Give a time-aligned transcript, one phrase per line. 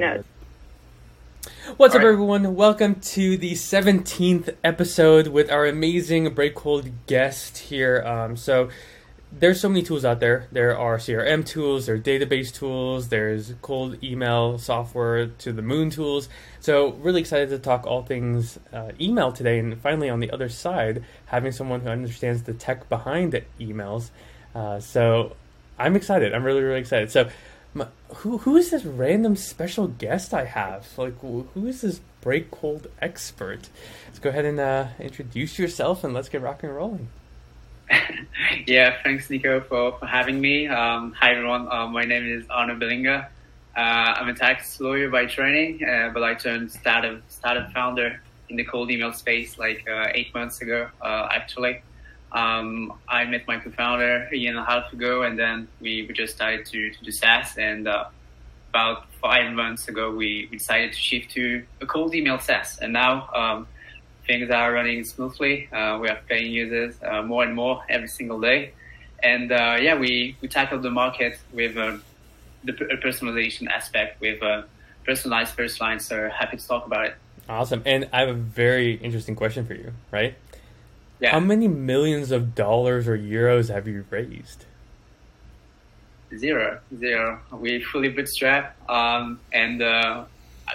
[0.00, 0.26] notes.
[1.76, 2.12] What's All up, right.
[2.12, 2.56] everyone?
[2.56, 8.02] Welcome to the 17th episode with our amazing Breakcold guest here.
[8.02, 8.70] Um, so,
[9.30, 10.48] there's so many tools out there.
[10.50, 15.90] There are CRM tools, there are database tools, there's cold email software to the moon
[15.90, 16.28] tools.
[16.58, 19.60] So, really excited to talk all things uh, email today.
[19.60, 24.10] And finally, on the other side, having someone who understands the tech behind the emails.
[24.56, 25.36] Uh, so,
[25.78, 26.34] I'm excited.
[26.34, 27.12] I'm really, really excited.
[27.12, 27.28] So,
[27.74, 30.86] my, who who is this random special guest I have?
[30.96, 33.68] Like, who is this Breakcold expert?
[34.06, 37.08] Let's go ahead and uh, introduce yourself and let's get rocking and rolling.
[38.66, 40.68] yeah, thanks, Nico, for, for having me.
[40.68, 41.68] Um, hi, everyone.
[41.70, 43.28] Uh, my name is Arnaud Belinga.
[43.76, 48.56] Uh, I'm a tax lawyer by training, uh, but I turned startup startup founder in
[48.56, 51.82] the cold email space like uh, eight months ago, uh, actually.
[52.34, 56.12] Um, I met my co-founder a year and a half ago, and then we, we
[56.12, 57.56] just started to, to do SaaS.
[57.56, 58.06] And uh,
[58.70, 62.78] about five months ago, we, we, decided to shift to a cold email SaaS.
[62.78, 63.68] And now um,
[64.26, 65.68] things are running smoothly.
[65.72, 68.72] Uh, we are paying users uh, more and more every single day.
[69.22, 71.98] And uh, yeah, we, we tackled the market with uh,
[72.64, 74.62] the personalization aspect, with uh,
[75.06, 76.00] personalized first line.
[76.00, 77.14] So happy to talk about it.
[77.48, 77.82] Awesome.
[77.84, 80.34] And I have a very interesting question for you, right?
[81.20, 81.30] Yeah.
[81.30, 84.66] How many millions of dollars or euros have you raised?
[86.36, 87.40] Zero, zero.
[87.52, 90.24] We fully bootstrap, um, and uh,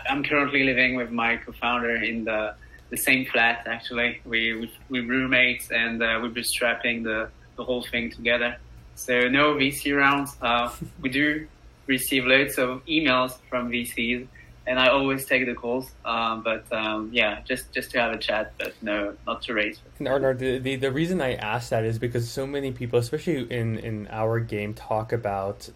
[0.09, 2.55] I'm currently living with my co-founder in the
[2.89, 3.67] the same flat.
[3.67, 8.57] Actually, we we, we roommates, and uh, we're bootstrapping the the whole thing together.
[8.95, 10.35] So no VC rounds.
[10.41, 11.47] Uh, we do
[11.87, 14.27] receive loads of emails from VCs,
[14.69, 15.91] and I always take the calls.
[16.05, 19.81] Um, but um, yeah, just just to have a chat, but no, not to raise.
[19.99, 20.33] No, no.
[20.33, 24.07] The, the the reason I ask that is because so many people, especially in in
[24.11, 25.69] our game, talk about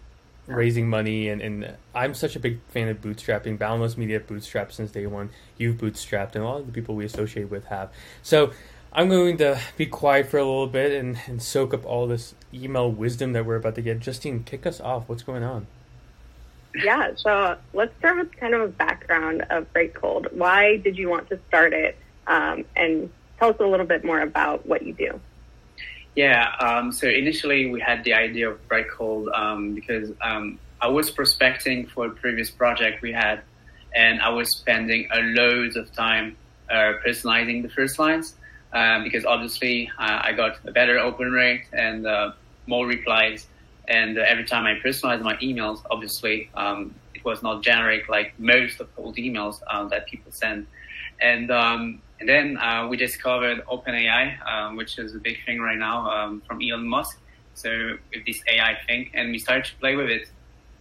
[0.45, 3.57] raising money and, and I'm such a big fan of bootstrapping.
[3.57, 5.29] Boundless Media bootstrapped since day one.
[5.57, 7.93] You've bootstrapped and a lot of the people we associate with have.
[8.21, 8.51] So
[8.91, 12.35] I'm going to be quiet for a little bit and, and soak up all this
[12.53, 13.99] email wisdom that we're about to get.
[13.99, 15.07] Justine, kick us off.
[15.07, 15.65] What's going on?
[16.75, 20.33] Yeah, so let's start with kind of a background of Breakcold.
[20.33, 21.97] Why did you want to start it?
[22.25, 25.19] Um, and tell us a little bit more about what you do.
[26.15, 31.09] Yeah, um, so initially we had the idea of Breakcold um, because um, I was
[31.09, 33.41] prospecting for a previous project we had,
[33.95, 36.37] and I was spending a loads of time
[36.69, 38.35] uh, personalizing the first lines
[38.73, 42.31] um, because obviously uh, I got a better open rate and uh,
[42.67, 43.47] more replies
[43.87, 48.37] and uh, every time I personalized my emails, obviously, um, it was not generic like
[48.39, 50.67] most of old emails uh, that people send.
[51.21, 55.77] And, um, and then uh, we discovered OpenAI, um, which is a big thing right
[55.77, 57.19] now um, from Elon Musk.
[57.55, 60.27] So with this AI thing, and we started to play with it,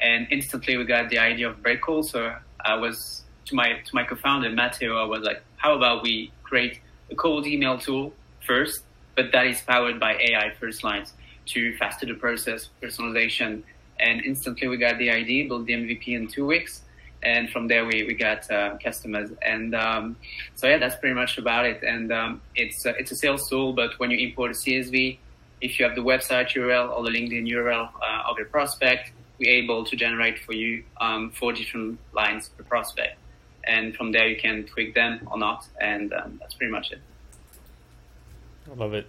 [0.00, 2.06] and instantly we got the idea of Breakcold.
[2.06, 6.32] So I was to my to my co-founder Matteo, I was like, how about we
[6.44, 6.80] create
[7.10, 8.14] a cold email tool
[8.46, 8.84] first,
[9.16, 11.12] but that is powered by AI first lines
[11.46, 13.62] to faster the process, personalization,
[13.98, 16.82] and instantly we got the ID, built the MVP in two weeks,
[17.22, 19.30] and from there we, we got uh, customers.
[19.42, 20.16] And um,
[20.54, 21.82] so yeah, that's pretty much about it.
[21.82, 25.18] And um, it's uh, it's a sales tool, but when you import a CSV,
[25.60, 29.50] if you have the website URL or the LinkedIn URL uh, of your prospect, we're
[29.50, 33.18] able to generate for you um, four different lines per prospect.
[33.64, 37.00] And from there, you can tweak them or not, and um, that's pretty much it.
[38.70, 39.06] I love it.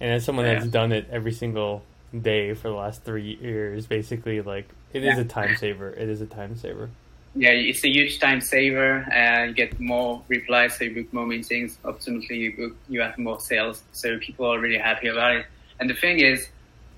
[0.00, 0.54] And as someone yeah.
[0.54, 1.82] that's done it every single
[2.18, 5.12] day for the last three years, basically, like it yeah.
[5.12, 5.90] is a time saver.
[5.90, 6.90] It is a time saver.
[7.34, 9.06] Yeah, it's a huge time saver.
[9.12, 11.78] and you get more replies, so you book more meetings.
[11.84, 13.82] Ultimately, you book, you have more sales.
[13.92, 15.46] So people are really happy about it.
[15.78, 16.48] And the thing is,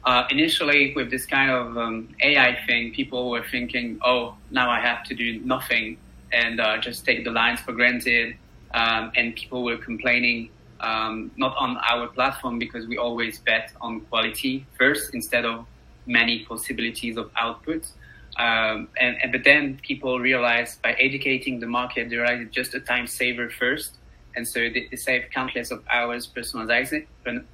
[0.05, 4.81] uh, initially with this kind of um, AI thing, people were thinking, "Oh, now I
[4.81, 5.99] have to do nothing
[6.33, 8.37] and uh, just take the lines for granted."
[8.75, 10.49] Um, and people were complaining
[10.83, 15.67] um, not on our platform because we always bet on quality first instead of
[16.07, 17.93] many possibilities of outputs.
[18.39, 22.75] Um, and, and, but then people realize by educating the market, they realize it's just
[22.75, 23.97] a time saver first,
[24.35, 27.07] and so they, they save countless of hours personalizing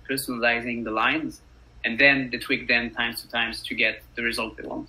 [0.08, 1.42] personalizing the lines,
[1.84, 4.88] and then they tweak them times to times to get the result they want.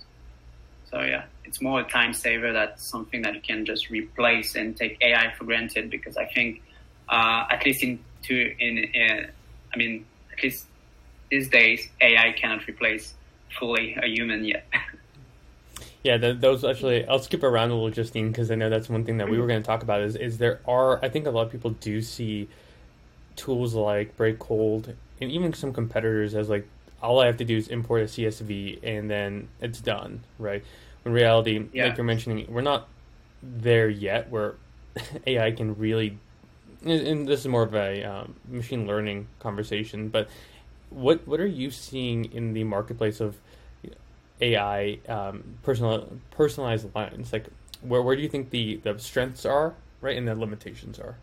[0.90, 2.52] So yeah, it's more a time saver.
[2.52, 6.62] That's something that you can just replace and take AI for granted because I think,
[7.08, 9.30] uh, at least in to in, in
[9.72, 10.66] I mean, at least
[11.30, 13.14] these days, AI cannot replace
[13.58, 14.66] fully a human yet.
[16.02, 19.18] yeah, those actually, I'll skip around a little, Justine, because I know that's one thing
[19.18, 19.50] that we were mm-hmm.
[19.50, 20.00] going to talk about.
[20.00, 22.48] Is is there are I think a lot of people do see
[23.36, 26.66] tools like Breakcold and even some competitors as like
[27.02, 30.62] all I have to do is import a CSV and then it's done, right?
[31.04, 31.86] In reality, yeah.
[31.86, 32.88] like you're mentioning, we're not
[33.42, 34.56] there yet where
[35.26, 36.18] AI can really,
[36.84, 40.28] and this is more of a um, machine learning conversation, but
[40.90, 43.36] what what are you seeing in the marketplace of
[44.40, 47.32] AI um, personal personalized lines?
[47.32, 47.46] Like,
[47.82, 51.16] where where do you think the the strengths are, right, and the limitations are?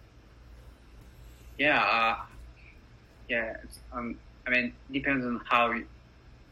[1.57, 2.25] Yeah, uh,
[3.30, 3.57] yeah.
[3.92, 5.74] Um, I mean, it depends on how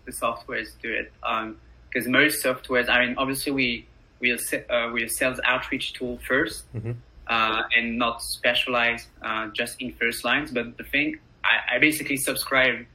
[0.05, 1.11] the softwares do it.
[1.21, 3.87] Because um, most softwares, I mean, obviously we
[4.19, 6.91] we uh, we a sales outreach tool 1st mm-hmm.
[7.27, 10.51] Uh, and not specialize uh, just in first lines.
[10.51, 12.85] But the thing, I, I basically subscribe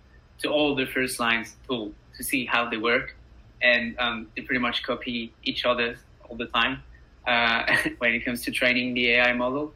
[0.40, 3.16] to all the first lines tool to see how they work,
[3.62, 5.96] and um, they pretty much copy each other
[6.28, 6.82] all the time
[7.26, 9.72] uh, when it comes to training the AI model,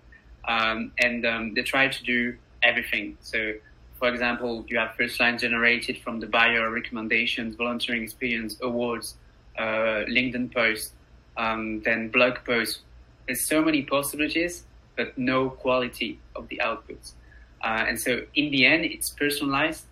[0.47, 3.17] um, and um, they try to do everything.
[3.21, 3.55] So,
[3.99, 9.15] for example, you have first line generated from the buyer recommendations, volunteering experience, awards,
[9.59, 10.93] uh, LinkedIn posts,
[11.37, 12.81] um, then blog posts.
[13.27, 14.65] There's so many possibilities,
[14.97, 17.13] but no quality of the outputs.
[17.63, 19.85] Uh, and so in the end, it's personalized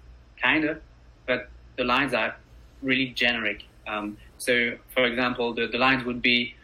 [0.43, 0.81] kind of,
[1.26, 2.37] but the lines are
[2.82, 3.62] really generic.
[3.87, 6.55] Um, so, for example, the, the lines would be,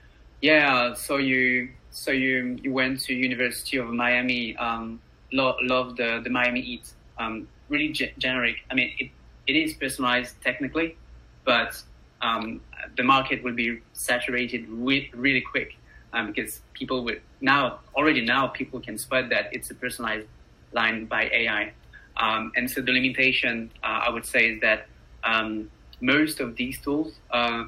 [0.43, 5.00] yeah, so you so you you went to University of Miami, um,
[5.32, 6.93] lo- love the the Miami Heat.
[7.19, 8.56] Um, really ge- generic.
[8.71, 9.11] I mean, it,
[9.47, 10.97] it is personalized technically,
[11.44, 11.82] but
[12.21, 12.61] um,
[12.97, 15.77] the market will be saturated re- really quick
[16.12, 20.26] um, because people would now already now people can spot that it's a personalized
[20.72, 21.72] line by AI.
[22.16, 24.87] Um, and so the limitation, uh, I would say, is that
[25.25, 25.70] um,
[26.00, 27.64] most of these tools, uh,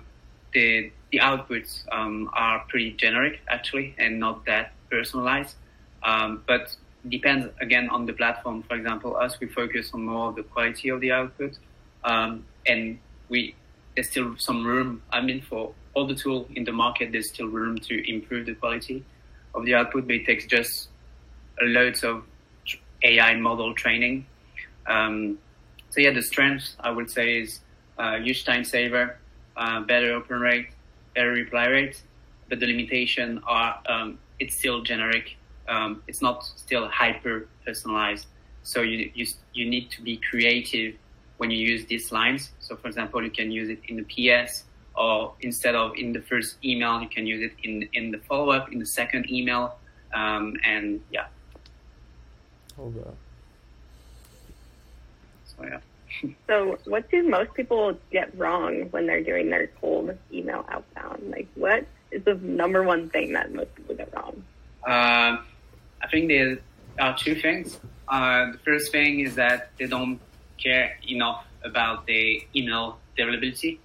[0.52, 5.56] the the outputs um, are pretty generic actually, and not that personalized.
[6.02, 6.74] Um, but
[7.08, 8.62] depends again on the platform.
[8.62, 11.58] For example, us we focus on more of the quality of the output,
[12.04, 12.98] um, and
[13.28, 13.54] we
[13.94, 15.02] there's still some room.
[15.10, 18.54] I mean, for all the tool in the market, there's still room to improve the
[18.54, 19.04] quality
[19.54, 20.88] of the output, but it takes just
[21.62, 22.24] loads of
[23.02, 24.26] AI model training
[24.86, 25.38] um,
[25.90, 27.60] so yeah, the strength I would say is
[27.98, 29.16] uh, huge time saver,
[29.56, 30.68] uh, better open rate,
[31.14, 32.02] better reply rate,
[32.48, 35.36] but the limitation are um, it's still generic.
[35.68, 38.26] Um, it's not still hyper personalized.
[38.62, 40.94] So you, you you need to be creative
[41.40, 42.52] when you use these lines.
[42.60, 44.64] So for example, you can use it in the PS,
[44.94, 48.50] or instead of in the first email, you can use it in in the follow
[48.50, 49.78] up in the second email,
[50.14, 51.26] um, and yeah.
[52.76, 53.16] Hold up
[55.62, 55.80] yeah.
[56.46, 61.30] so, what do most people get wrong when they're doing their cold email outbound?
[61.30, 64.42] Like, what is the number one thing that most people get wrong?
[64.86, 65.38] Uh,
[66.02, 66.58] I think there
[66.98, 67.78] are two things.
[68.08, 70.20] Uh, the first thing is that they don't
[70.60, 73.80] care enough about the email availability.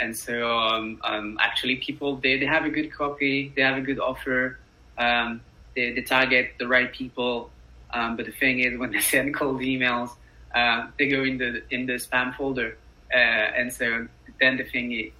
[0.00, 3.80] And so, um, um, actually, people they, they have a good copy, they have a
[3.80, 4.58] good offer,
[4.96, 5.40] um,
[5.74, 7.50] they, they target the right people.
[7.92, 10.10] Um, but the thing is, when they send cold emails,
[10.54, 12.76] uh, they go in the in the spam folder,
[13.12, 14.06] uh, and so
[14.40, 15.12] then the thing it,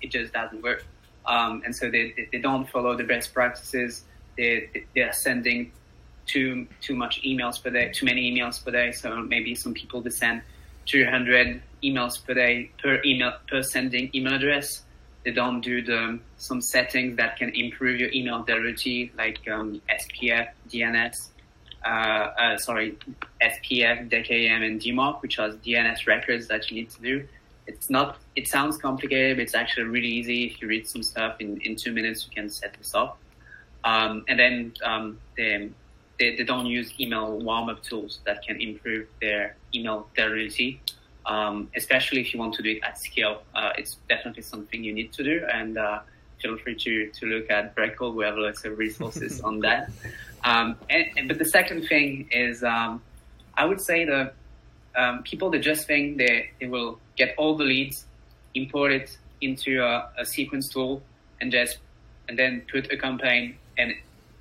[0.00, 0.84] it just doesn't work.
[1.26, 4.04] Um, and so they, they, they don't follow the best practices.
[4.36, 5.72] They they are sending
[6.28, 8.92] too too much emails per day, too many emails per day.
[8.92, 10.42] So maybe some people they send
[10.86, 14.82] 200 emails per day per email per sending email address.
[15.24, 20.48] They don't do the some settings that can improve your email delivery, like um, SPF,
[20.70, 21.14] DNS,
[21.84, 22.96] uh, uh, sorry,
[23.42, 27.28] SPF, DKIM, and DMARC, which are DNS records that you need to do.
[27.66, 28.18] It's not.
[28.36, 30.46] It sounds complicated, but it's actually really easy.
[30.46, 33.18] If you read some stuff in, in two minutes, you can set this up.
[33.84, 35.70] Um, and then um, they,
[36.18, 40.80] they, they don't use email warm up tools that can improve their email delivery.
[41.26, 43.42] Um, especially if you want to do it at scale.
[43.54, 45.98] Uh, it's definitely something you need to do, and uh,
[46.40, 48.14] feel free to, to look at Breakcold.
[48.14, 49.90] We have lots of resources on that.
[50.44, 53.02] Um, and, and, but the second thing is, um,
[53.58, 54.34] I would say that
[54.96, 58.06] um, people that just think they, they will get all the leads,
[58.54, 61.02] import it into a, a sequence tool,
[61.40, 61.78] and just
[62.28, 63.94] and then put a campaign and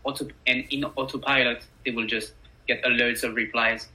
[0.08, 2.34] auto and in autopilot they will just
[2.68, 3.90] get a loads of replies,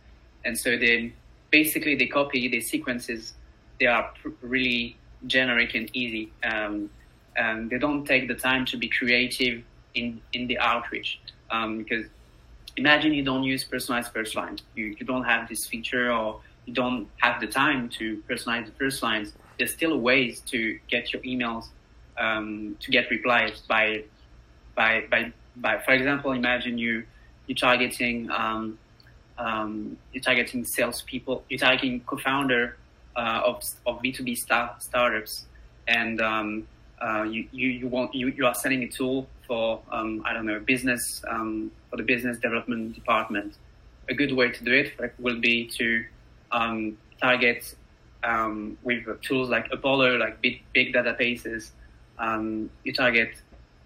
[0.45, 1.12] and so then
[1.50, 3.35] basically they copy the sequences.
[3.81, 6.33] They are pr- really generic and easy.
[6.45, 6.90] Um,
[7.37, 9.62] and they don't take the time to be creative
[9.95, 12.07] in in the outreach um, because
[12.76, 14.59] imagine you don't use personalized first line.
[14.75, 18.73] You, you don't have this feature or you don't have the time to personalize the
[18.73, 19.35] first lines.
[19.59, 21.66] There's still ways to get your emails
[22.19, 24.04] um, to get replies by,
[24.75, 27.04] by, by, by, for example, imagine you,
[27.47, 28.78] you're targeting, um,
[29.38, 32.76] um, you're targeting salespeople, you're targeting co-founder
[33.16, 35.47] uh, of, of B2B start, startups
[35.88, 36.66] and um,
[37.00, 40.47] uh, you, you, you want, you, you are selling a tool for um, I don't
[40.47, 43.54] know business um, for the business development department.
[44.09, 46.04] A good way to do it will be to
[46.52, 47.75] um, target
[48.82, 51.71] with tools like Apollo, like big, big databases.
[52.85, 53.35] You target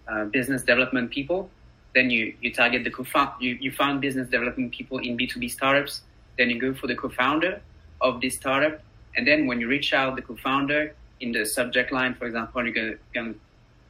[0.08, 1.50] uh, business development people.
[1.94, 6.02] Then you, you target the co-found, you, you find business development people in B2B startups.
[6.36, 7.60] Then you go for the co-founder
[8.00, 8.80] of this startup.
[9.16, 12.74] And then when you reach out the co-founder in the subject line, for example, you're
[12.74, 13.34] gonna, gonna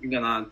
[0.00, 0.46] you're gonna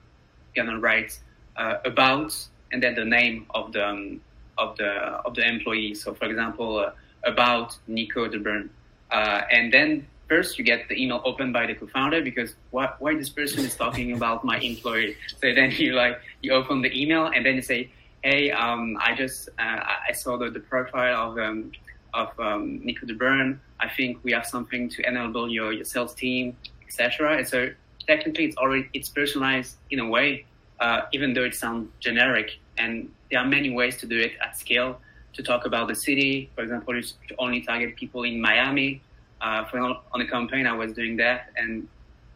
[0.56, 1.18] gonna write
[1.56, 2.36] uh, about
[2.72, 4.20] and then the name of the um,
[4.58, 4.90] of the
[5.24, 5.94] of the employee.
[5.94, 6.90] So, for example, uh,
[7.24, 8.68] about Nico de Bern,
[9.10, 13.14] uh, and then first you get the email opened by the co-founder because why, why
[13.14, 15.16] this person is talking about my employee.
[15.40, 17.90] So then you like you open the email and then you say,
[18.22, 21.72] hey, um, I just uh, I saw the, the profile of um,
[22.14, 23.60] of um, Nico de Bern.
[23.80, 27.38] I think we have something to enable your your sales team, etc.
[27.38, 27.70] And so
[28.06, 30.46] technically it's already it's personalized in a way,
[30.80, 32.58] uh, even though it sounds generic.
[32.78, 35.00] And there are many ways to do it at scale.
[35.34, 37.02] To talk about the city, for example, you
[37.40, 39.02] only target people in Miami.
[39.40, 41.86] Uh, for on a campaign, I was doing that, and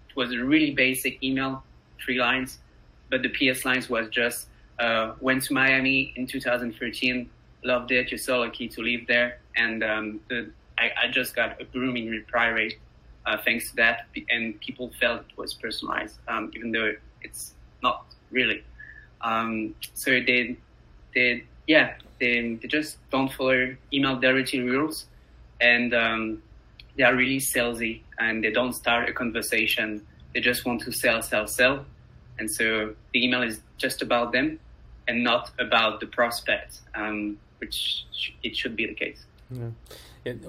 [0.09, 1.63] it was a really basic email,
[2.05, 2.59] three lines,
[3.11, 7.29] but the PS lines was just uh, went to Miami in 2013,
[7.65, 8.11] loved it.
[8.11, 12.09] You're so lucky to live there, and um, the, I, I, just got a booming
[12.11, 12.79] reply rate
[13.27, 18.07] uh, thanks to that, and people felt it was personalized, um, even though it's not
[18.31, 18.63] really.
[19.21, 20.57] Um, so they,
[21.15, 25.07] they, yeah, they, they just don't follow email dirty rules,
[25.61, 26.43] and um,
[26.99, 30.05] they are really salesy, and they don't start a conversation.
[30.35, 31.87] They just want to sell, sell, sell,
[32.39, 34.59] and so the email is just about them,
[35.07, 39.25] and not about the prospect, um, which sh- it should be the case.
[39.51, 39.71] Yeah.
[40.25, 40.45] It,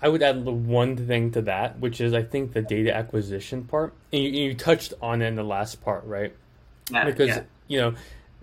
[0.00, 3.92] I would add one thing to that, which is I think the data acquisition part.
[4.12, 6.34] And you, you touched on it in the last part, right?
[6.90, 7.42] Yeah, because yeah.
[7.68, 7.94] you know,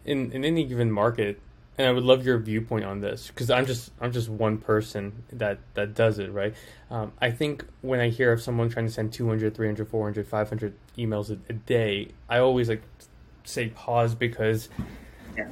[0.05, 1.41] in in any given market,
[1.79, 5.23] and I would love your viewpoint on this because I'm just I'm just one person
[5.31, 6.53] that that does it, right?
[6.91, 10.73] Um, I think when I hear of someone trying to send 200, 300, 400, 500
[10.97, 12.83] emails a, a day, I always like
[13.45, 14.69] say pause because.
[15.35, 15.47] Yeah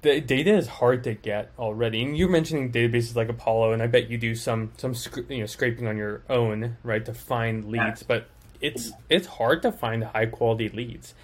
[0.00, 2.02] the data is hard to get already.
[2.02, 4.94] And you're mentioning databases like Apollo, and I bet you do some some
[5.28, 8.04] you know scraping on your own, right, to find leads.
[8.04, 8.28] But
[8.60, 11.14] it's it's hard to find high quality leads,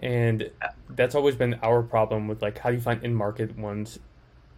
[0.00, 0.50] and
[0.90, 3.98] that's always been our problem with like how do you find in market ones.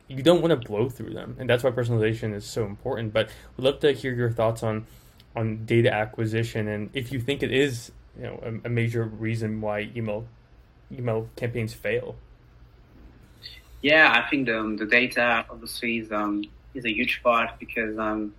[0.08, 3.12] You don't want to blow through them, and that's why personalization is so important.
[3.12, 4.86] But we'd love to hear your thoughts on
[5.34, 9.60] on data acquisition, and if you think it is you know a, a major reason
[9.60, 10.26] why email
[10.92, 12.16] email campaigns fail.
[13.82, 18.34] Yeah, I think the, the data obviously is um, is a huge part because um,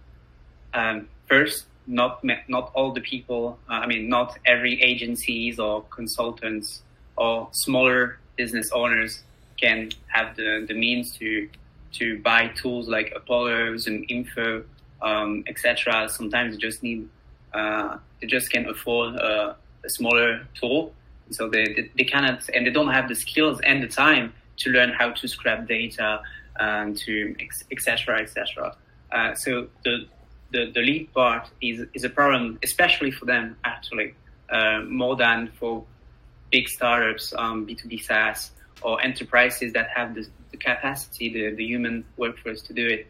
[0.73, 3.59] um, first, not not all the people.
[3.69, 6.81] Uh, I mean, not every agencies or consultants
[7.17, 9.23] or smaller business owners
[9.59, 11.49] can have the, the means to
[11.93, 14.63] to buy tools like Apollo, Zoom Info,
[15.01, 16.07] um, etc.
[16.09, 17.07] Sometimes they just need
[17.53, 20.93] uh, they just can afford a, a smaller tool,
[21.31, 24.69] so they, they, they cannot and they don't have the skills and the time to
[24.69, 26.21] learn how to scrap data
[26.59, 27.35] and to
[27.71, 28.75] etc etc.
[29.11, 30.07] Uh, so the,
[30.51, 34.13] the the lead part is is a problem, especially for them actually,
[34.49, 35.83] uh, more than for
[36.51, 38.51] big startups, um, B two B SaaS
[38.81, 43.07] or enterprises that have the, the capacity, the, the human workforce to do it.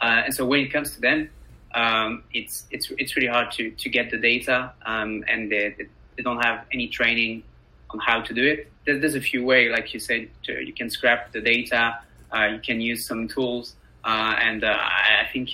[0.00, 1.28] Uh, and so when it comes to them,
[1.74, 5.74] um, it's it's it's really hard to to get the data, um, and they,
[6.16, 7.42] they don't have any training
[7.90, 8.70] on how to do it.
[8.84, 11.98] There's, there's a few ways, like you said, to, you can scrap the data,
[12.34, 13.74] uh, you can use some tools.
[14.04, 15.50] Uh, and uh, I think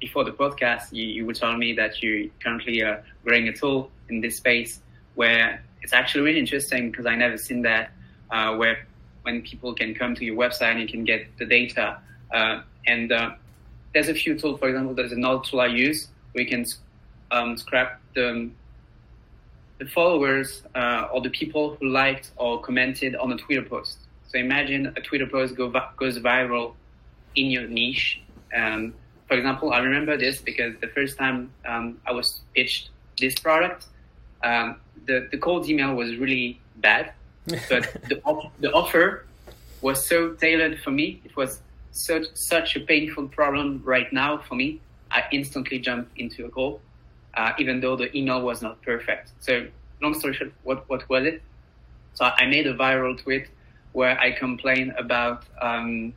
[0.00, 3.90] before the podcast, you, you were telling me that you currently are growing a tool
[4.08, 4.80] in this space
[5.14, 7.92] where it's actually really interesting because I never seen that
[8.30, 8.86] uh, where
[9.22, 11.98] when people can come to your website and you can get the data.
[12.32, 13.30] Uh, and uh,
[13.94, 16.66] there's a few tools, for example, there's another tool I use where you can
[17.30, 18.50] um, scrap the
[19.78, 23.98] the followers uh, or the people who liked or commented on a Twitter post.
[24.28, 26.74] So imagine a Twitter post go, goes viral
[27.34, 28.22] in your niche.
[28.54, 28.94] Um,
[29.26, 33.86] for example, I remember this because the first time um, I was pitched this product,
[34.42, 37.12] um, the, the cold email was really bad,
[37.46, 38.20] but the,
[38.60, 39.26] the offer
[39.80, 41.20] was so tailored for me.
[41.24, 44.80] It was such, such a painful problem right now for me.
[45.10, 46.80] I instantly jumped into a call
[47.34, 49.32] uh, even though the email was not perfect.
[49.40, 49.66] So
[50.00, 51.42] long story short, what, what was it?
[52.14, 53.48] So I made a viral tweet
[53.92, 56.12] where I complained about um,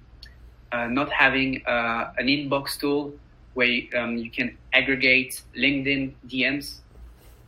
[0.72, 3.14] uh, not having uh, an inbox tool
[3.54, 6.80] where you, um, you can aggregate LinkedIn DMs.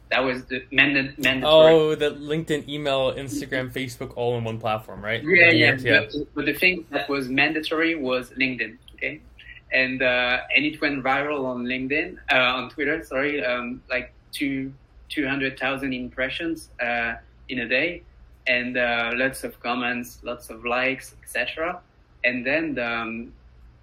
[0.09, 1.73] That was the mand- mandatory.
[1.73, 5.21] Oh, the LinkedIn, email, Instagram, Facebook, all in one platform, right?
[5.23, 5.75] Yeah, yeah.
[5.79, 5.99] yeah.
[5.99, 8.77] But, but, the thing that was mandatory was LinkedIn.
[8.95, 9.19] Okay,
[9.71, 13.03] and uh, and it went viral on LinkedIn, uh, on Twitter.
[13.03, 14.73] Sorry, um, like two
[15.09, 17.15] two hundred thousand impressions uh,
[17.49, 18.03] in a day,
[18.47, 21.81] and uh, lots of comments, lots of likes, etc.
[22.23, 23.33] And then um,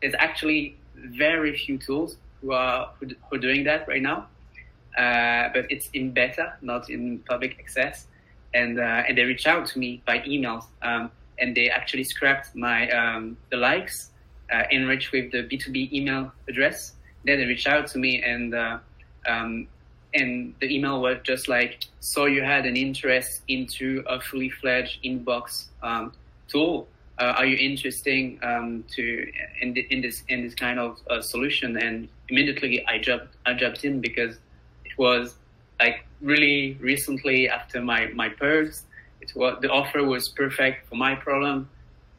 [0.00, 4.28] there's actually very few tools who are who, who are doing that right now
[4.96, 8.06] uh, but it's in beta, not in public access.
[8.52, 11.10] And uh, and they reach out to me by emails, um,
[11.40, 14.10] and they actually scrapped my um, the likes,
[14.52, 16.92] uh, enriched with the B2B email address.
[17.24, 18.78] Then they reach out to me, and uh,
[19.26, 19.66] um,
[20.14, 25.02] and the email was just like, so you had an interest into a fully fledged
[25.02, 26.12] inbox um,
[26.46, 26.86] tool.
[27.18, 29.26] Uh, are you interested um, to
[29.60, 31.76] in, in this in this kind of solution?
[31.76, 34.38] And immediately I jumped I jumped in because
[34.98, 35.34] was
[35.80, 38.82] like really recently after my my purse.
[39.20, 41.68] It was the offer was perfect for my problem,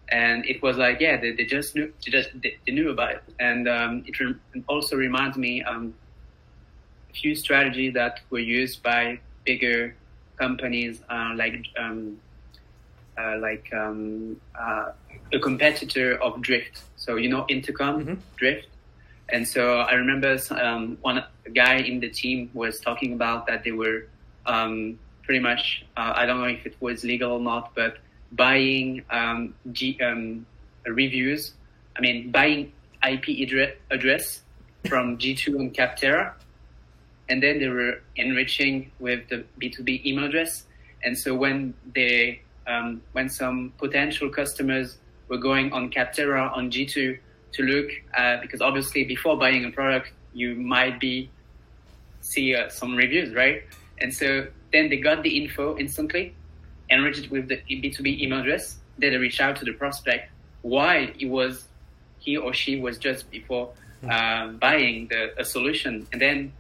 [0.09, 3.11] and it was like yeah, they, they just knew they just they, they knew about
[3.11, 5.93] it, and um, it re- also reminds me um,
[7.09, 9.95] a few strategies that were used by bigger
[10.37, 12.17] companies uh, like um,
[13.17, 14.91] uh, like um, uh,
[15.31, 16.81] a competitor of Drift.
[16.95, 18.21] So you know Intercom mm-hmm.
[18.35, 18.67] Drift.
[19.29, 23.71] And so I remember um, one guy in the team was talking about that they
[23.71, 24.07] were
[24.45, 27.97] um, pretty much, uh, I don't know if it was legal or not, but
[28.31, 30.45] buying um, G, um,
[30.85, 31.53] reviews,
[31.97, 32.71] I mean, buying
[33.07, 33.49] IP
[33.89, 34.41] address
[34.87, 36.33] from G2 and Capterra.
[37.27, 40.65] And then they were enriching with the B2B email address.
[41.03, 47.17] And so when they, um, when some potential customers were going on Capterra on G2
[47.55, 51.29] to look at because obviously before buying a product you might be
[52.21, 53.63] see uh, some reviews right?
[53.99, 56.35] And so then they got the info instantly
[56.89, 58.77] enriched with the b2b email address.
[58.97, 60.31] Then they reach out to the prospect
[60.61, 61.65] why it was
[62.19, 63.71] he or she was just before
[64.09, 66.07] uh, buying the a solution.
[66.11, 66.53] And then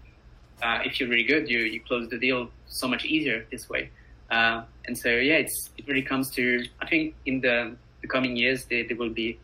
[0.61, 3.89] uh, if you're really good you you close the deal so much easier this way.
[4.29, 8.35] Uh, and so yeah it's it really comes to i think in the the coming
[8.35, 9.37] years there, there will be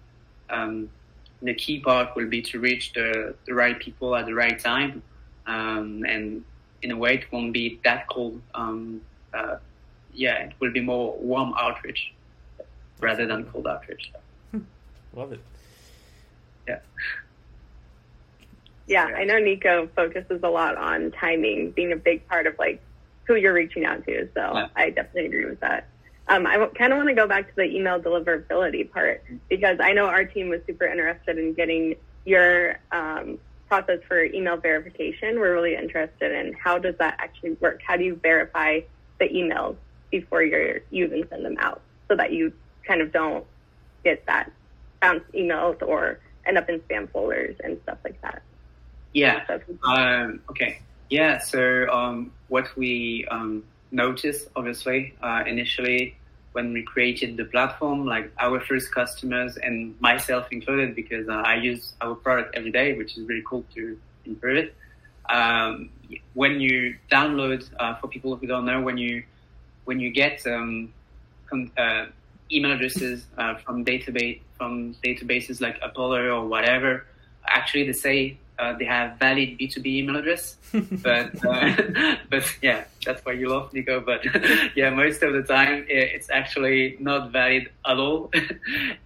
[0.49, 0.89] um,
[1.41, 5.01] the key part will be to reach the, the right people at the right time.
[5.47, 6.43] Um, and
[6.82, 8.41] in a way, it won't be that cold.
[8.54, 9.01] Um,
[9.34, 9.58] uh,
[10.13, 12.13] yeah, it will be more warm outreach
[12.99, 14.12] rather than cold outreach.
[15.13, 15.39] Love it.
[16.67, 16.80] Yeah.
[18.88, 22.82] Yeah, I know Nico focuses a lot on timing being a big part of like
[23.23, 24.27] who you're reaching out to.
[24.34, 24.67] So yeah.
[24.75, 25.88] I definitely agree with that.
[26.27, 29.91] Um, I kind of want to go back to the email deliverability part because I
[29.93, 35.39] know our team was super interested in getting your um, process for email verification.
[35.39, 37.81] We're really interested in how does that actually work?
[37.86, 38.81] How do you verify
[39.19, 39.75] the emails
[40.10, 42.53] before you're, you even send them out so that you
[42.86, 43.45] kind of don't
[44.03, 44.51] get that
[45.01, 48.41] bounce emails or end up in spam folders and stuff like that?
[49.13, 49.45] Yeah.
[49.84, 50.81] Um, okay.
[51.10, 51.39] Yeah.
[51.39, 56.15] So um, what we um, noticed, obviously, uh, initially
[56.54, 61.56] when we created the platform, like our first customers and myself included, because uh, I
[61.56, 64.75] use our product every day, which is really cool to improve it.
[65.30, 65.89] Um,
[66.34, 69.23] when you download, uh, for people who don't know, when you
[69.86, 70.93] when you get um,
[71.77, 72.06] uh,
[72.51, 77.06] email addresses uh, from database from databases like Apollo or whatever,
[77.47, 80.58] actually they say uh, they have valid B2B email address,
[81.04, 81.76] but uh,
[82.30, 84.00] but yeah, that's why you love Nico.
[84.00, 84.21] But
[84.76, 88.30] yeah, most of the time it's actually not valid at all.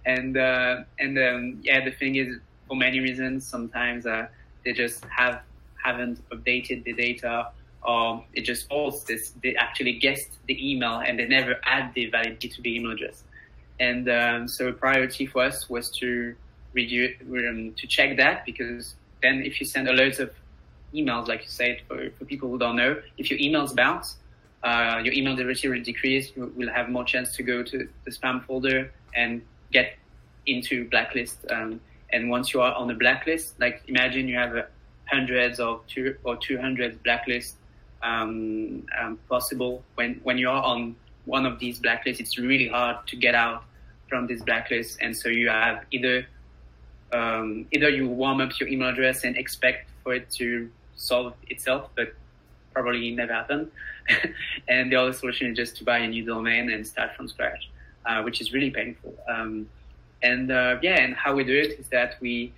[0.04, 2.36] and uh, and um, yeah, the thing is,
[2.68, 4.26] for many reasons, sometimes uh,
[4.64, 5.40] they just have
[5.82, 7.48] haven't updated the data,
[7.82, 9.04] or it just false.
[9.04, 13.24] This they actually guessed the email and they never add the valid B2B email address.
[13.80, 16.34] And um, so a priority for us was to
[16.74, 20.30] reduce um, to check that because then if you send a loads of
[20.94, 24.08] emails, like you said, for, for people who don't know, if your emails bounce,
[24.62, 26.26] uh, your email delivery will decrease.
[26.36, 28.78] You will have more chance to go to the spam folder
[29.14, 29.88] and get
[30.46, 31.38] into blacklist.
[31.50, 31.80] Um,
[32.12, 34.52] and once you are on the blacklist, like imagine you have
[35.14, 37.54] hundreds of two or two hundred blacklists
[38.02, 39.82] um, um, possible.
[39.96, 43.64] When when you are on one of these blacklists, it's really hard to get out
[44.08, 44.98] from this blacklist.
[45.02, 46.26] And so you have either
[47.12, 51.90] um, either you warm up your email address and expect for it to solve itself,
[51.94, 52.14] but
[52.72, 53.70] probably never happen.
[54.68, 57.70] and the other solution is just to buy a new domain and start from scratch,
[58.04, 59.14] uh, which is really painful.
[59.28, 59.68] Um,
[60.22, 62.52] and uh, yeah, and how we do it is that we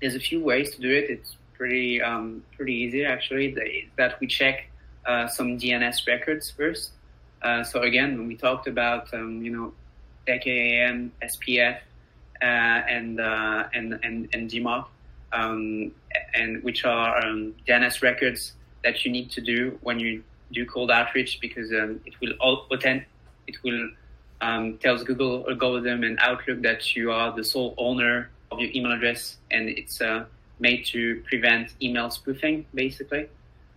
[0.00, 1.10] there's a few ways to do it.
[1.10, 3.88] It's pretty um, pretty easy actually.
[3.96, 4.70] That we check
[5.06, 6.90] uh, some DNS records first.
[7.42, 9.72] Uh, so again, when we talked about um, you know
[10.26, 11.78] DKIM, SPF,
[12.44, 14.86] and, uh, and and and DMARC,
[15.32, 15.92] um,
[16.34, 18.52] and which are um, DNS records
[18.84, 20.22] that you need to do when you
[20.52, 23.04] do cold outreach because um, it will all attend,
[23.46, 23.90] it will
[24.40, 28.92] um, tells Google algorithm and Outlook that you are the sole owner of your email
[28.92, 30.24] address, and it's uh,
[30.58, 33.28] made to prevent email spoofing, basically.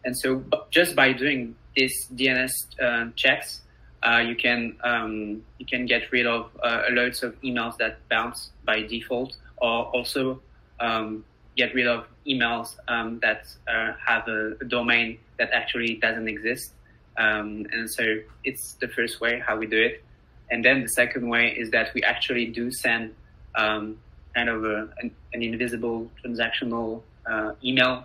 [0.06, 3.62] And so, just by doing these DNS uh, checks,
[4.04, 8.52] uh, you can um, you can get rid of uh, alerts of emails that bounce
[8.66, 10.42] by default, or also
[10.80, 11.24] um,
[11.56, 16.74] get rid of emails um, that uh, have a, a, domain that actually doesn't exist.
[17.18, 18.04] Um, and so,
[18.44, 20.04] it's the first way how we do it.
[20.50, 23.16] And then the second way is that we actually do send
[23.56, 23.98] um,
[24.36, 28.04] kind of a, an, an, invisible transactional uh, email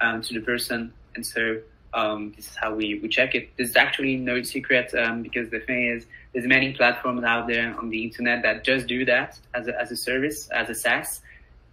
[0.00, 0.92] um, to the person.
[1.14, 1.60] And so
[1.94, 3.50] um, this is how we, we check it.
[3.56, 7.88] There's actually no secret um, because the thing is, there's many platforms out there on
[7.88, 11.20] the internet that just do that as a, as a service, as a SaaS,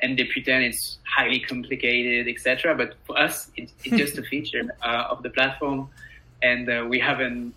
[0.02, 2.76] and they pretend it's highly complicated, etc.
[2.76, 5.90] But for us, it, it's just a feature uh, of the platform,
[6.44, 7.54] and uh, we haven't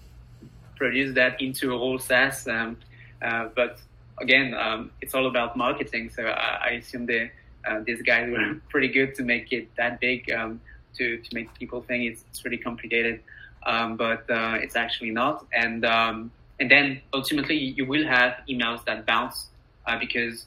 [0.76, 2.48] produced that into a whole SaaS.
[2.48, 2.78] Um,
[3.20, 3.78] uh, but
[4.20, 6.10] again, um, it's all about marketing.
[6.10, 7.30] So I, I assume the,
[7.66, 10.60] uh, these guys were pretty good to make it that big um,
[10.98, 13.20] to, to make people think it's, it's really complicated.
[13.66, 15.46] Um, but uh, it's actually not.
[15.52, 16.30] And um,
[16.60, 19.48] and then ultimately you will have emails that bounce
[19.86, 20.46] uh, because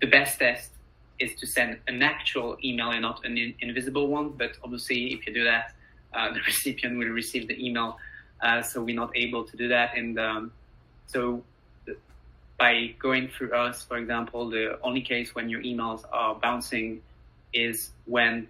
[0.00, 0.70] the best test
[1.18, 4.30] is to send an actual email and not an in- invisible one.
[4.30, 5.72] But obviously, if you do that,
[6.12, 7.98] uh, the recipient will receive the email
[8.40, 9.96] uh, so we're not able to do that.
[9.96, 10.52] And um,
[11.06, 11.42] so
[12.58, 17.02] by going through us, for example, the only case when your emails are bouncing
[17.52, 18.48] is when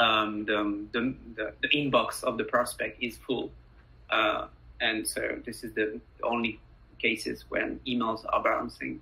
[0.00, 3.50] um, the, the, the, the, inbox of the prospect is full.
[4.08, 4.46] Uh,
[4.80, 6.58] and so this is the only
[6.98, 9.00] cases when emails are bouncing.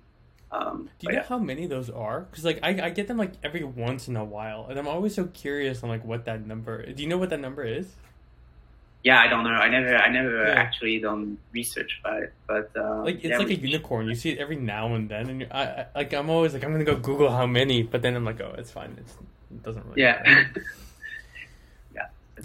[0.51, 1.27] Um, Do you know yeah.
[1.27, 2.21] how many those are?
[2.21, 5.13] Because like I, I get them like every once in a while, and I'm always
[5.13, 6.85] so curious on like what that number.
[6.91, 7.87] Do you know what that number is?
[9.03, 9.51] yeah, I don't know.
[9.51, 10.53] I never, I never yeah.
[10.55, 14.07] actually done research about it, but uh, like it's yeah, like a unicorn.
[14.07, 16.71] You see it every now and then, and I, I, like I'm always like I'm
[16.71, 18.95] gonna go Google how many, but then I'm like, oh, it's fine.
[18.99, 19.13] It's,
[19.51, 20.01] it doesn't really.
[20.01, 20.47] Yeah.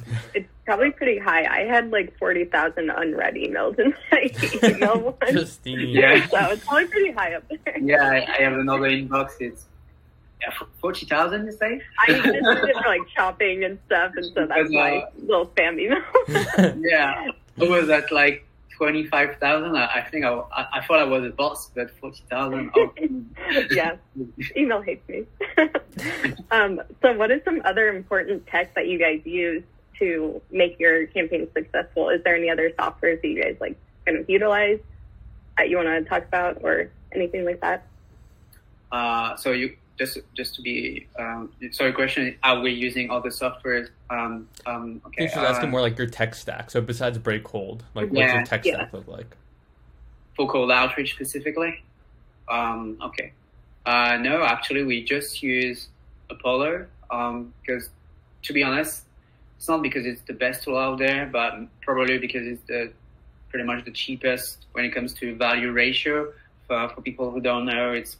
[0.06, 0.18] yeah.
[0.34, 1.44] It's probably pretty high.
[1.44, 4.30] I had like forty thousand unread emails in my
[4.68, 5.32] email one.
[5.32, 5.88] Justine.
[5.88, 6.26] Yeah.
[6.28, 7.78] So it's probably pretty high up there.
[7.78, 9.32] Yeah, I, I have another inbox.
[9.40, 9.66] It's
[10.40, 11.80] yeah, forty thousand, you say?
[11.98, 15.46] I just did it for like shopping and stuff, and so that's my uh, little
[15.46, 16.02] spam email.
[16.80, 19.76] yeah, it was at like twenty five thousand.
[19.76, 22.70] I, I, think I, I, I thought I was a boss, but forty thousand.
[22.76, 22.92] Oh.
[23.70, 23.96] yeah,
[24.56, 25.24] email hates me.
[26.50, 29.62] um, so, what is some other important tech that you guys use
[29.98, 32.08] to make your campaign successful?
[32.08, 34.80] Is there any other softwares that you guys like kind of utilize
[35.56, 37.86] that you want to talk about, or anything like that?
[38.92, 43.30] Uh, so you just just to be um, sorry question are we using all the
[43.30, 47.18] software um, um okay you should ask uh, more like your tech stack so besides
[47.18, 48.74] breakcold like what's your tech yeah.
[48.74, 49.36] stack look like
[50.36, 51.82] for cold outreach specifically
[52.48, 53.32] um okay
[53.86, 55.88] uh no actually we just use
[56.30, 57.90] apollo um because
[58.42, 59.04] to be honest
[59.64, 62.92] it's not because it's the best tool out there but probably because it's the
[63.48, 66.30] pretty much the cheapest when it comes to value ratio
[66.66, 68.18] for, for people who don't know it's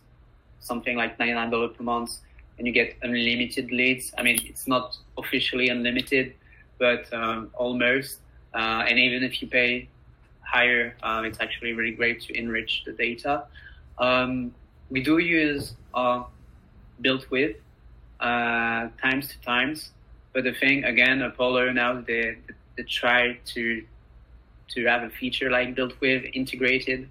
[0.60, 2.16] something like $99 per month
[2.56, 4.12] and you get unlimited leads.
[4.16, 6.34] I mean, it's not officially unlimited,
[6.78, 8.20] but um, almost.
[8.54, 9.88] Uh, and even if you pay
[10.40, 13.44] higher, um, it's actually really great to enrich the data.
[13.98, 14.54] Um,
[14.88, 16.22] we do use uh,
[17.02, 17.56] BuiltWith
[18.20, 19.90] uh, times to times,
[20.34, 22.36] but the thing again, Apollo now they,
[22.76, 23.82] they try to
[24.68, 27.08] to have a feature like BuiltWith integrated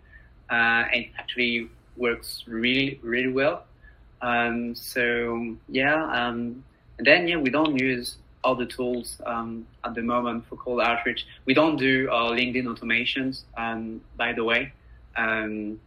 [0.49, 3.63] uh, and actually works really really well.
[4.21, 6.63] Um, so yeah, um,
[6.97, 10.81] and then yeah, we don't use all the tools um, at the moment for cold
[10.81, 11.25] outreach.
[11.45, 14.73] We don't do our LinkedIn automations, um, by the way,
[15.15, 15.79] um,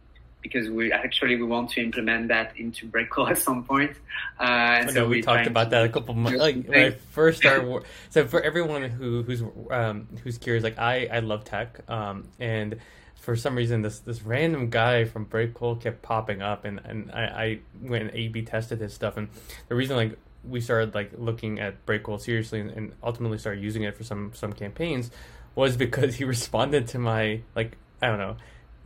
[0.49, 3.91] because we actually we want to implement that into Breakcold at some point.
[4.39, 4.43] Uh,
[4.81, 6.39] and so we talked about that a couple months.
[6.39, 11.07] Like when I first started, so for everyone who who's um, who's curious, like I
[11.11, 12.79] I love tech, um, and
[13.27, 17.23] for some reason this this random guy from Breakcold kept popping up and, and I,
[17.23, 19.27] I went and A B tested his stuff and
[19.67, 23.83] the reason like we started like looking at Breakcold seriously and, and, ultimately started using
[23.83, 25.11] it for some some campaigns
[25.55, 28.37] was because he responded to my like I don't know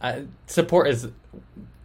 [0.02, 1.08] I, support is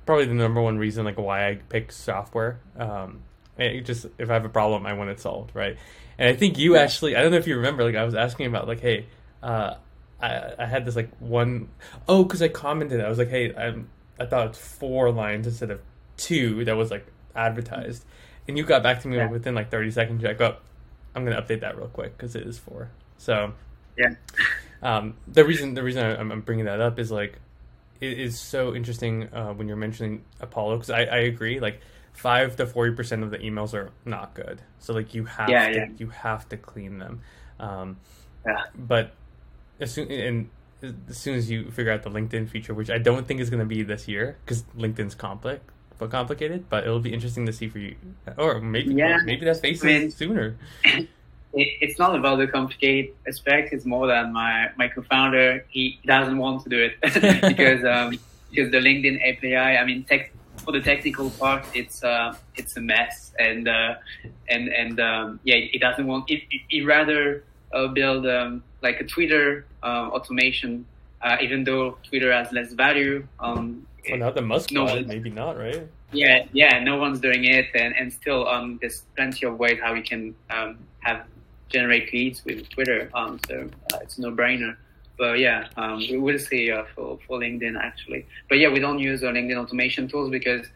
[0.04, 3.22] probably the number one reason like why I pick software um
[3.58, 5.76] it just if I have a problem I want it solved right
[6.18, 8.46] and I think you actually I don't know if you remember like I was asking
[8.46, 9.06] about like hey
[9.42, 9.74] uh,
[10.20, 11.68] I, I had this like one
[12.08, 15.70] oh because I commented I was like hey I'm I thought it's four lines instead
[15.70, 15.80] of
[16.16, 18.04] two that was like advertised,
[18.48, 19.28] and you got back to me yeah.
[19.28, 20.22] within like thirty seconds.
[20.22, 20.56] You're like, oh,
[21.14, 22.90] I'm gonna update that real quick because it is four.
[23.18, 23.52] So
[23.98, 24.10] yeah.
[24.82, 27.38] Um, the reason the reason I'm, I'm bringing that up is like
[28.00, 31.80] it is so interesting uh, when you're mentioning Apollo because I, I agree like
[32.12, 34.62] five to forty percent of the emails are not good.
[34.78, 35.86] So like you have yeah, to yeah.
[35.98, 37.20] you have to clean them.
[37.60, 37.98] Um,
[38.46, 38.64] yeah.
[38.74, 39.12] But
[39.80, 40.50] as soon and
[40.82, 43.60] as soon as you figure out the LinkedIn feature, which I don't think is going
[43.60, 45.62] to be this year because LinkedIn's complex
[45.98, 46.68] but complicated.
[46.68, 47.96] But it'll be interesting to see for you,
[48.36, 49.18] or maybe yeah.
[49.24, 50.56] maybe that faces I mean, sooner.
[51.56, 53.72] it's not about the complicated aspect.
[53.72, 57.00] It's more that my, my co-founder he doesn't want to do it
[57.48, 58.18] because um,
[58.50, 59.56] because the LinkedIn API.
[59.56, 63.94] I mean, tech, for the technical part, it's uh, it's a mess, and uh,
[64.48, 66.28] and and um, yeah, he doesn't want.
[66.28, 70.86] He, he rather uh, build um, like a Twitter uh, automation,
[71.22, 73.26] uh, even though Twitter has less value.
[73.40, 75.86] Um, well, not the Musk no, maybe not, right?
[76.12, 79.92] Yeah, yeah, no one's doing it, and and still, um, there's plenty of ways how
[79.92, 81.26] we can um, have
[81.68, 83.10] generate leads with Twitter.
[83.14, 84.76] Um, so uh, it's no brainer.
[85.18, 88.26] But yeah, um, we will see uh, for, for LinkedIn actually.
[88.48, 90.66] But yeah, we don't use uh, LinkedIn automation tools because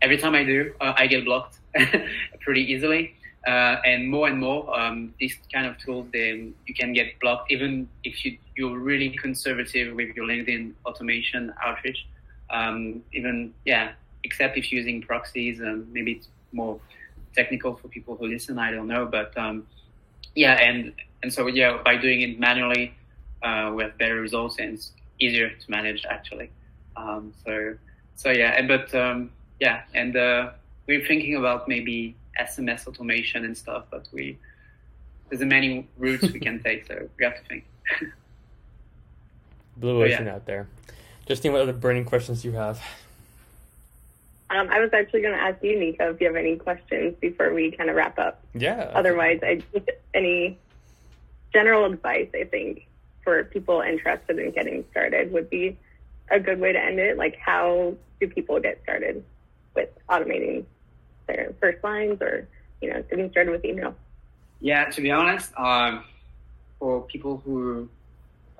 [0.00, 1.58] every time I do, uh, I get blocked
[2.40, 3.14] pretty easily.
[3.46, 7.50] Uh, and more and more, um, these kind of tools, they, you can get blocked
[7.50, 12.06] even if you, you're really conservative with your LinkedIn automation outreach.
[12.50, 13.92] Um, even, yeah,
[14.24, 16.78] except if using proxies, and maybe it's more
[17.34, 19.06] technical for people who listen, I don't know.
[19.06, 19.66] But um,
[20.34, 22.94] yeah, and and so yeah, by doing it manually,
[23.42, 26.50] uh, we have better results and it's easier to manage actually.
[26.96, 27.74] Um, so
[28.16, 30.50] so yeah, and, but um, yeah, and uh,
[30.86, 34.38] we're thinking about maybe SMS automation and stuff, but we
[35.28, 37.64] there's many routes we can take, so we have to think.
[39.76, 40.34] Blue ocean yeah.
[40.34, 40.68] out there.
[41.26, 42.82] Justine, what other burning questions do you have?
[44.50, 47.54] Um, I was actually going to ask you, Nico, if you have any questions before
[47.54, 48.42] we kind of wrap up.
[48.52, 48.90] Yeah.
[48.94, 49.62] Otherwise, I
[50.12, 50.58] any
[51.52, 52.86] general advice I think
[53.22, 55.78] for people interested in getting started would be
[56.30, 57.16] a good way to end it.
[57.16, 59.24] Like, how do people get started
[59.74, 60.64] with automating
[61.28, 62.48] their first lines or
[62.80, 63.94] you know getting started with email?
[64.60, 66.04] Yeah, to be honest, um,
[66.80, 67.88] for people who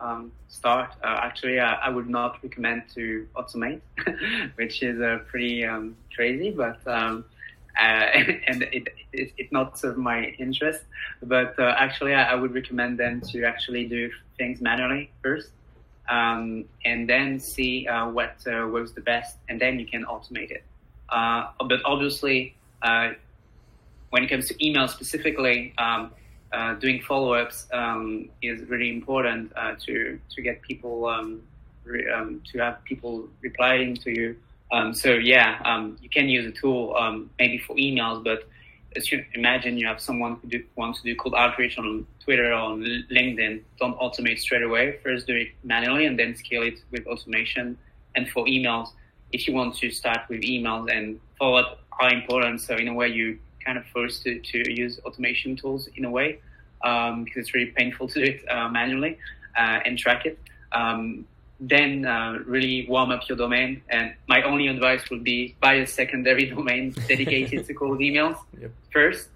[0.01, 3.81] um, start, uh, actually, uh, I would not recommend to automate,
[4.57, 7.25] which is uh, pretty um, crazy, but um,
[7.79, 7.83] uh,
[8.47, 10.83] and it, it, it not serve my interest.
[11.23, 15.51] But uh, actually, I, I, would recommend them to actually do things manually first,
[16.09, 20.65] um, and then see uh, what works the best, and then you can automate it.
[21.11, 26.11] but obviously, when it comes to email specifically, um,
[26.53, 31.43] uh, doing follow-ups um, is really important uh, to to get people um,
[31.85, 34.37] re, um, to have people replying to you.
[34.73, 36.95] Um, so yeah, um, you can use a tool
[37.39, 38.49] maybe for emails, but
[38.97, 42.53] as you imagine, you have someone who do, wants to do cold outreach on Twitter
[42.53, 43.63] or on LinkedIn.
[43.79, 44.99] Don't automate straight away.
[45.03, 47.79] First, do it manually, and then scale it with automation.
[48.17, 48.89] And for emails,
[49.33, 52.61] if you want to start with emails and follow-up are important.
[52.63, 56.11] So in a way, you kind of forced to, to use automation tools in a
[56.11, 56.41] way
[56.83, 59.19] um, because it's really painful to do it uh, manually
[59.57, 60.39] uh, and track it.
[60.73, 61.27] Um,
[61.61, 63.83] then uh, really warm up your domain.
[63.91, 68.73] And my only advice would be buy a secondary domain dedicated to cold emails yep.
[68.93, 69.29] first.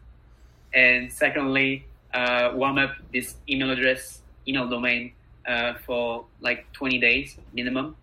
[0.72, 1.84] And secondly,
[2.14, 5.12] uh, warm up this email address, email domain
[5.46, 7.96] uh, for like 20 days minimum.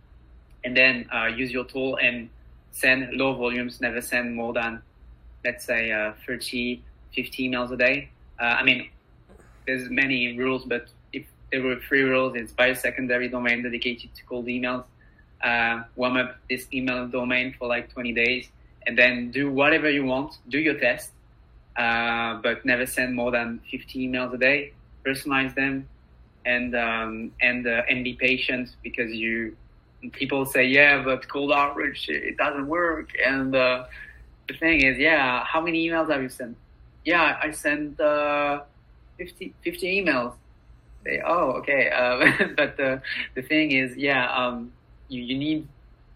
[0.63, 2.29] And then uh, use your tool and
[2.69, 4.81] send low volumes, never send more than
[5.43, 6.83] let's say uh, 30,
[7.15, 8.09] 50 emails a day.
[8.39, 8.89] Uh, I mean,
[9.67, 14.13] there's many rules, but if there were three rules, it's buy a secondary domain dedicated
[14.15, 14.83] to cold emails,
[15.43, 18.47] uh, warm up this email domain for like 20 days,
[18.87, 21.11] and then do whatever you want, do your test,
[21.77, 24.73] uh, but never send more than 50 emails a day,
[25.05, 25.87] personalize them,
[26.45, 29.55] and um, and uh, and be patient because you
[30.11, 33.85] people say yeah, but cold outreach it doesn't work, and uh,
[34.51, 36.57] the thing is, yeah, how many emails have you sent?
[37.05, 38.61] Yeah, I sent uh,
[39.17, 40.33] 50, 50 emails.
[41.03, 41.89] They, oh, okay.
[41.89, 43.01] Um, but the,
[43.35, 44.71] the thing is, yeah, um,
[45.07, 45.67] you, you need,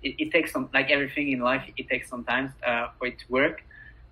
[0.04, 3.20] it, it, takes some, like everything in life, it takes some time uh, for it
[3.20, 3.64] to work.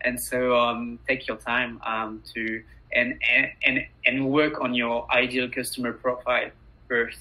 [0.01, 3.19] And so um, take your time um, to, and,
[3.65, 6.49] and, and work on your ideal customer profile
[6.87, 7.19] first.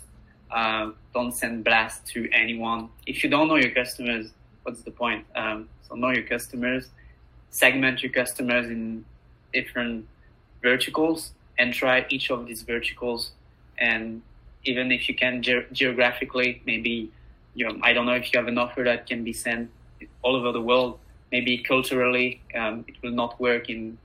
[0.51, 2.91] Um, don't send blast to anyone.
[3.07, 4.31] If you don't know your customers,
[4.63, 5.25] what's the point?
[5.35, 6.89] Um, so know your customers,
[7.51, 9.05] segment your customers in
[9.53, 10.07] different
[10.63, 13.33] verticals, and try each of these verticals
[13.79, 14.23] and
[14.65, 17.11] even if you can ge- geographically, maybe
[17.55, 19.71] you know, I don't know if you have an offer that can be sent
[20.23, 20.99] all over the world.
[21.31, 23.99] Maybe culturally, um, it will not work in,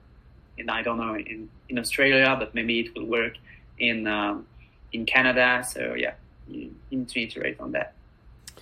[0.57, 3.33] in I don't know, in, in Australia, but maybe it will work
[3.79, 4.45] in um,
[4.91, 5.65] in Canada.
[5.69, 6.13] So yeah,
[6.47, 7.93] you, you need to iterate on that.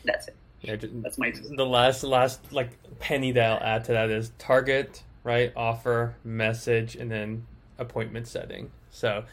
[0.03, 0.35] That's it.
[0.65, 1.31] Yeah, that's my.
[1.31, 5.51] The last last like penny that I'll add to that is target, right?
[5.55, 7.45] Offer, message, and then
[7.77, 8.71] appointment setting.
[8.89, 9.25] So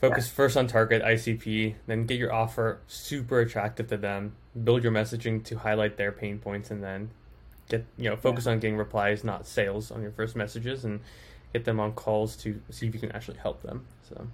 [0.00, 0.34] focus yeah.
[0.34, 4.34] first on target ICP, then get your offer super attractive to them.
[4.62, 7.10] Build your messaging to highlight their pain points, and then
[7.70, 8.52] get you know focus yeah.
[8.52, 11.00] on getting replies, not sales, on your first messages, and
[11.54, 13.86] get them on calls to see if you can actually help them.
[14.08, 14.26] So.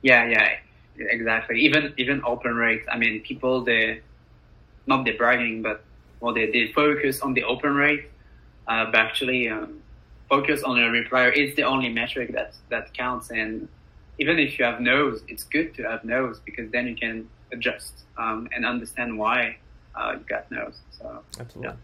[0.00, 0.56] Yeah, yeah,
[0.96, 1.60] exactly.
[1.60, 2.86] Even even open rates.
[2.90, 4.00] I mean, people they
[4.86, 5.84] not the bragging, but
[6.20, 8.06] well, they, they focus on the open rate,
[8.66, 9.80] uh, but actually um,
[10.28, 13.30] focus on a replier is the only metric that that counts.
[13.30, 13.68] And
[14.18, 18.04] even if you have no's, it's good to have no's because then you can adjust
[18.16, 19.56] um, and understand why
[19.94, 20.78] uh, you got no's.
[20.98, 21.72] So absolutely.
[21.72, 21.76] Yeah.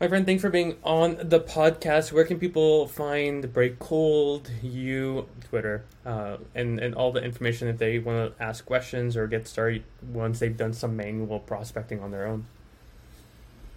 [0.00, 2.12] My friend, thanks for being on the podcast.
[2.12, 7.98] Where can people find Breakcold, you, Twitter, uh, and, and all the information if they
[8.00, 12.26] want to ask questions or get started once they've done some manual prospecting on their
[12.26, 12.46] own?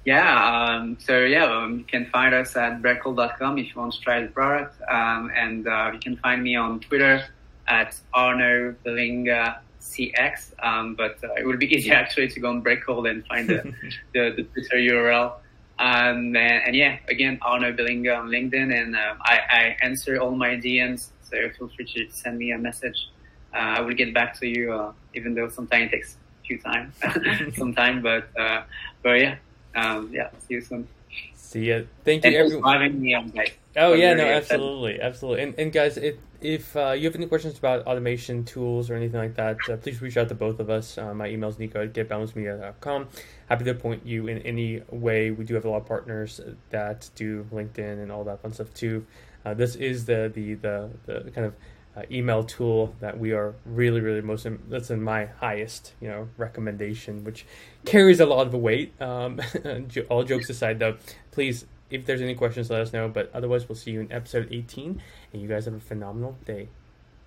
[0.05, 3.99] Yeah, um, so yeah, um, you can find us at breakcold.com if you want to
[4.01, 4.79] try the product.
[4.89, 7.25] Um, and uh, you can find me on Twitter
[7.67, 10.51] at Arnaud Belinga CX.
[10.63, 13.73] Um, but uh, it would be easier actually to go on Breakcold and find the,
[14.13, 15.33] the, the Twitter URL.
[15.77, 20.31] Um, and, and, yeah, again, Arnaud Belinga on LinkedIn, and um, I, I, answer all
[20.31, 23.09] my DMs, so feel free to send me a message.
[23.53, 26.59] Uh, I will get back to you, uh, even though sometimes it takes a few
[26.59, 26.93] time,
[27.57, 28.63] some time, but uh,
[29.03, 29.35] but yeah,
[29.75, 30.87] um, yeah, see you soon.
[31.35, 31.81] See ya.
[32.05, 32.73] Thank you, and everyone.
[32.73, 33.51] having me on, guys.
[33.75, 35.43] Oh yeah, no, absolutely, absolutely.
[35.43, 39.19] And and guys, it, if uh, you have any questions about automation tools or anything
[39.19, 40.97] like that, uh, please reach out to both of us.
[40.97, 43.07] Uh, my email is nico at getbalancemedia.com.
[43.49, 45.31] Happy to point you in any way.
[45.31, 48.73] We do have a lot of partners that do LinkedIn and all that fun stuff
[48.73, 49.05] too.
[49.45, 51.55] Uh, this is the the the, the kind of
[51.95, 56.07] uh, email tool that we are really really most in, that's in my highest you
[56.07, 57.45] know recommendation, which
[57.85, 58.99] carries a lot of weight.
[59.01, 59.39] Um,
[60.09, 60.97] all jokes aside, though,
[61.31, 63.07] please if there's any questions, let us know.
[63.07, 65.01] But otherwise, we'll see you in episode 18.
[65.35, 66.69] And you guys have a phenomenal day.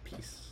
[0.03, 0.48] Peace.